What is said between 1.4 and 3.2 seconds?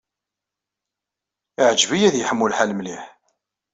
Iɛǧeb-iyi ad yeḥmu lḥal mliḥ.